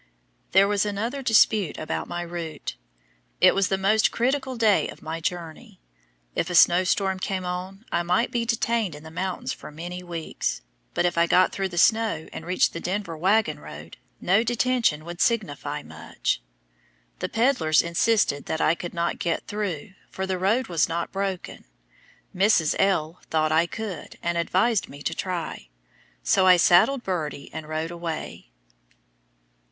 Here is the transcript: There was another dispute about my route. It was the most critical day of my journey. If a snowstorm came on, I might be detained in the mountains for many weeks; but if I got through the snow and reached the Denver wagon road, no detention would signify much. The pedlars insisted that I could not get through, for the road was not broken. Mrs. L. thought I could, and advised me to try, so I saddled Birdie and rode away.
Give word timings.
There 0.51 0.67
was 0.67 0.83
another 0.83 1.21
dispute 1.21 1.77
about 1.77 2.07
my 2.07 2.23
route. 2.23 2.75
It 3.39 3.53
was 3.53 3.67
the 3.67 3.77
most 3.77 4.11
critical 4.11 4.55
day 4.57 4.87
of 4.89 5.03
my 5.03 5.19
journey. 5.21 5.79
If 6.33 6.49
a 6.49 6.55
snowstorm 6.55 7.19
came 7.19 7.45
on, 7.45 7.85
I 7.91 8.01
might 8.01 8.31
be 8.31 8.43
detained 8.43 8.95
in 8.95 9.03
the 9.03 9.11
mountains 9.11 9.53
for 9.53 9.69
many 9.69 10.01
weeks; 10.01 10.61
but 10.95 11.05
if 11.05 11.19
I 11.19 11.27
got 11.27 11.51
through 11.51 11.67
the 11.69 11.77
snow 11.77 12.27
and 12.33 12.47
reached 12.47 12.73
the 12.73 12.79
Denver 12.79 13.15
wagon 13.15 13.59
road, 13.59 13.97
no 14.19 14.41
detention 14.43 15.05
would 15.05 15.21
signify 15.21 15.83
much. 15.83 16.41
The 17.19 17.29
pedlars 17.29 17.83
insisted 17.83 18.47
that 18.47 18.59
I 18.59 18.73
could 18.73 18.95
not 18.95 19.19
get 19.19 19.45
through, 19.45 19.93
for 20.09 20.25
the 20.25 20.39
road 20.39 20.65
was 20.65 20.89
not 20.89 21.11
broken. 21.11 21.63
Mrs. 22.35 22.73
L. 22.79 23.19
thought 23.29 23.51
I 23.51 23.67
could, 23.67 24.17
and 24.23 24.35
advised 24.35 24.89
me 24.89 25.03
to 25.03 25.13
try, 25.13 25.69
so 26.23 26.47
I 26.47 26.57
saddled 26.57 27.03
Birdie 27.03 27.53
and 27.53 27.69
rode 27.69 27.91
away. 27.91 28.49